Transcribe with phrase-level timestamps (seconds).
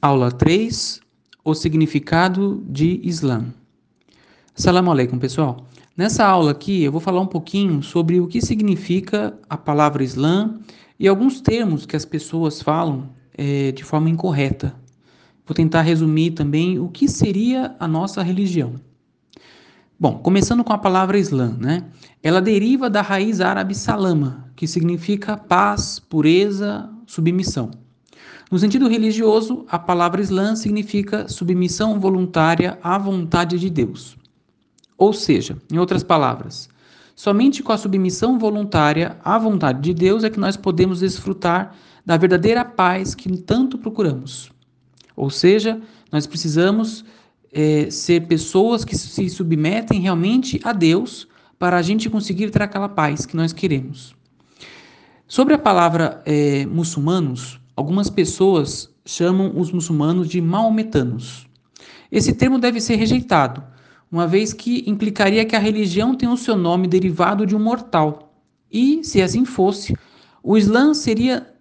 [0.00, 1.00] Aula 3:
[1.44, 3.46] O significado de Islã.
[4.56, 5.66] Assalamu alaikum, pessoal.
[5.96, 10.60] Nessa aula aqui eu vou falar um pouquinho sobre o que significa a palavra Islã
[11.00, 14.72] e alguns termos que as pessoas falam é, de forma incorreta.
[15.44, 18.74] Vou tentar resumir também o que seria a nossa religião.
[19.98, 21.84] Bom, começando com a palavra Islã, né?
[22.22, 27.87] Ela deriva da raiz árabe salama, que significa paz, pureza, submissão.
[28.50, 34.16] No sentido religioso, a palavra Islã significa submissão voluntária à vontade de Deus.
[34.96, 36.68] Ou seja, em outras palavras,
[37.14, 41.74] somente com a submissão voluntária à vontade de Deus é que nós podemos desfrutar
[42.06, 44.50] da verdadeira paz que tanto procuramos.
[45.14, 45.78] Ou seja,
[46.10, 47.04] nós precisamos
[47.52, 51.28] é, ser pessoas que se submetem realmente a Deus
[51.58, 54.14] para a gente conseguir ter aquela paz que nós queremos.
[55.26, 61.46] Sobre a palavra é, muçulmanos, Algumas pessoas chamam os muçulmanos de maometanos.
[62.10, 63.62] Esse termo deve ser rejeitado,
[64.10, 68.34] uma vez que implicaria que a religião tem o seu nome derivado de um mortal.
[68.68, 69.94] E, se assim fosse,
[70.42, 71.54] o Islã seria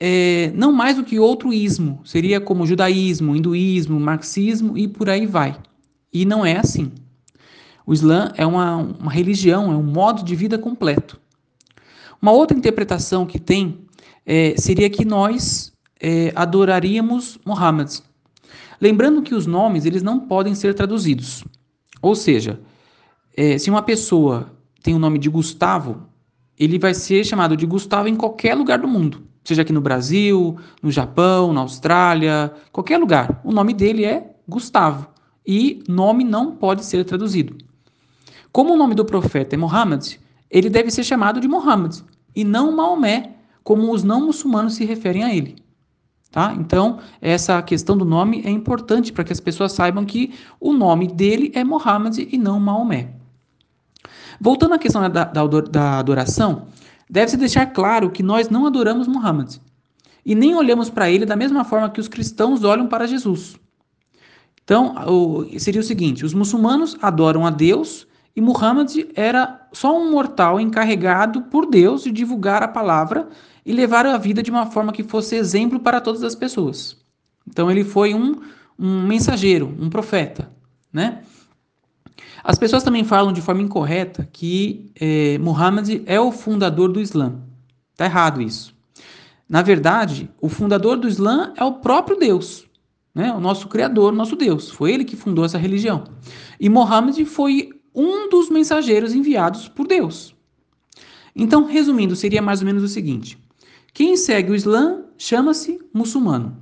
[0.00, 5.26] é, não mais do que outro ismo, seria como judaísmo, hinduísmo, marxismo e por aí
[5.26, 5.56] vai.
[6.12, 6.90] E não é assim.
[7.86, 11.20] O Islã é uma, uma religião, é um modo de vida completo.
[12.20, 13.78] Uma outra interpretação que tem
[14.26, 18.00] é, seria que nós é, adoraríamos Muhammad.
[18.80, 21.44] Lembrando que os nomes eles não podem ser traduzidos.
[22.00, 22.60] Ou seja,
[23.36, 26.08] é, se uma pessoa tem o nome de Gustavo,
[26.58, 29.22] ele vai ser chamado de Gustavo em qualquer lugar do mundo.
[29.44, 33.40] Seja aqui no Brasil, no Japão, na Austrália, qualquer lugar.
[33.44, 35.08] O nome dele é Gustavo.
[35.46, 37.56] E nome não pode ser traduzido.
[38.52, 40.16] Como o nome do profeta é Muhammad,
[40.50, 42.00] ele deve ser chamado de Muhammad
[42.36, 43.31] e não Maomé,
[43.62, 45.56] como os não muçulmanos se referem a ele.
[46.30, 46.54] Tá?
[46.58, 51.06] Então, essa questão do nome é importante para que as pessoas saibam que o nome
[51.06, 53.10] dele é Muhammad e não Maomé.
[54.40, 56.68] Voltando à questão da, da, adoração,
[57.08, 59.56] deve-se deixar claro que nós não adoramos Muhammad
[60.24, 63.56] e nem olhamos para ele da mesma forma que os cristãos olham para Jesus.
[64.64, 64.94] Então,
[65.58, 71.42] seria o seguinte: os muçulmanos adoram a Deus e Muhammad era só um mortal encarregado
[71.42, 73.28] por Deus de divulgar a palavra
[73.64, 76.96] e levar a vida de uma forma que fosse exemplo para todas as pessoas.
[77.46, 78.40] Então ele foi um,
[78.78, 80.50] um mensageiro, um profeta,
[80.92, 81.22] né?
[82.42, 87.40] As pessoas também falam de forma incorreta que é, Muhammad é o fundador do Islã.
[87.92, 88.74] Está errado isso.
[89.48, 92.64] Na verdade, o fundador do Islã é o próprio Deus,
[93.14, 93.32] né?
[93.32, 94.70] o nosso Criador, nosso Deus.
[94.70, 96.04] Foi ele que fundou essa religião.
[96.58, 100.34] E Muhammad foi um dos mensageiros enviados por Deus.
[101.34, 103.38] Então, resumindo, seria mais ou menos o seguinte:
[103.92, 106.56] quem segue o Islã chama-se muçulmano.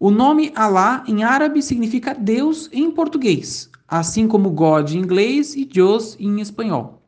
[0.00, 5.64] O nome Alá em árabe significa Deus em português, assim como God em inglês e
[5.64, 7.02] Deus em espanhol.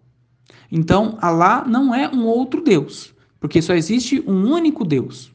[0.73, 5.33] Então, Alá não é um outro Deus, porque só existe um único Deus.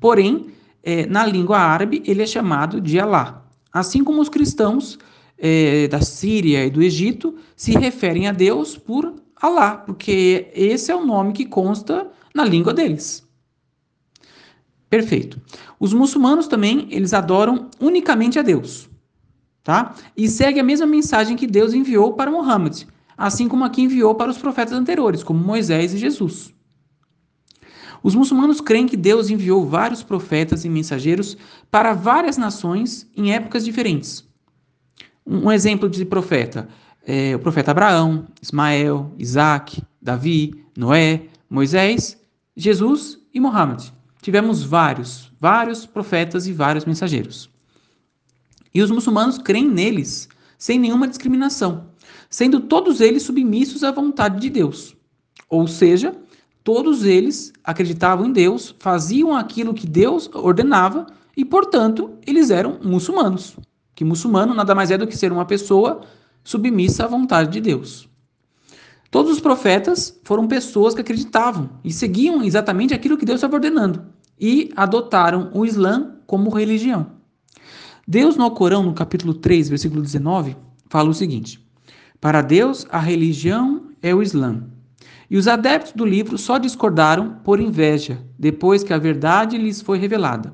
[0.00, 0.46] Porém,
[0.82, 3.42] é, na língua árabe, ele é chamado de Alá.
[3.72, 4.98] Assim como os cristãos
[5.38, 9.14] é, da Síria e do Egito se referem a Deus por
[9.44, 13.28] Alá, porque esse é o nome que consta na língua deles.
[14.88, 15.40] Perfeito.
[15.78, 18.88] Os muçulmanos também, eles adoram unicamente a Deus,
[19.62, 19.94] tá?
[20.16, 22.84] E segue a mesma mensagem que Deus enviou para Muhammad,
[23.18, 26.54] assim como aqui enviou para os profetas anteriores, como Moisés e Jesus.
[28.02, 31.36] Os muçulmanos creem que Deus enviou vários profetas e mensageiros
[31.70, 34.26] para várias nações em épocas diferentes.
[35.26, 36.68] Um exemplo de profeta
[37.06, 42.18] é o profeta Abraão, Ismael, Isaac, Davi, Noé, Moisés,
[42.56, 43.90] Jesus e Muhammad
[44.24, 47.50] tivemos vários, vários profetas e vários mensageiros.
[48.72, 51.88] E os muçulmanos creem neles sem nenhuma discriminação,
[52.30, 54.96] sendo todos eles submissos à vontade de Deus.
[55.46, 56.16] Ou seja,
[56.64, 63.54] todos eles acreditavam em Deus, faziam aquilo que Deus ordenava e, portanto, eles eram muçulmanos.
[63.94, 66.00] Que muçulmano nada mais é do que ser uma pessoa
[66.42, 68.08] submissa à vontade de Deus.
[69.10, 74.04] Todos os profetas foram pessoas que acreditavam e seguiam exatamente aquilo que Deus estava ordenando
[74.40, 77.06] e adotaram o Islã como religião.
[78.06, 80.56] Deus no Corão, no capítulo 3, versículo 19,
[80.88, 81.64] fala o seguinte:
[82.20, 84.64] Para Deus, a religião é o Islã.
[85.30, 89.98] E os adeptos do livro só discordaram por inveja, depois que a verdade lhes foi
[89.98, 90.52] revelada.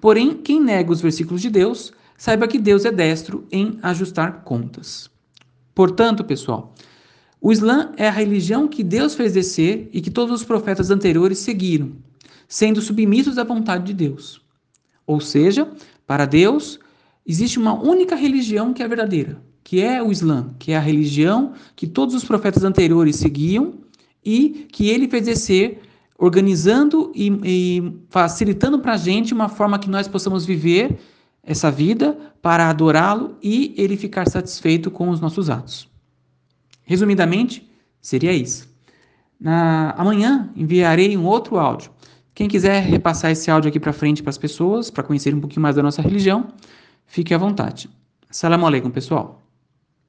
[0.00, 5.10] Porém, quem nega os versículos de Deus, saiba que Deus é destro em ajustar contas.
[5.74, 6.74] Portanto, pessoal,
[7.40, 11.38] o Islã é a religião que Deus fez descer e que todos os profetas anteriores
[11.38, 11.92] seguiram,
[12.48, 14.40] sendo submissos à vontade de Deus.
[15.06, 15.70] Ou seja,
[16.06, 16.80] para Deus,
[17.26, 21.52] existe uma única religião que é verdadeira, que é o Islã, que é a religião
[21.74, 23.74] que todos os profetas anteriores seguiam
[24.24, 25.82] e que ele fez descer
[26.18, 30.98] organizando e, e facilitando para a gente uma forma que nós possamos viver
[31.46, 35.88] essa vida para adorá-lo e ele ficar satisfeito com os nossos atos.
[36.84, 37.70] Resumidamente,
[38.00, 38.68] seria isso.
[39.40, 41.90] Na, amanhã enviarei um outro áudio.
[42.34, 45.62] Quem quiser repassar esse áudio aqui para frente para as pessoas, para conhecer um pouquinho
[45.62, 46.48] mais da nossa religião,
[47.06, 47.88] fique à vontade.
[48.30, 49.45] Salam alaikum, pessoal.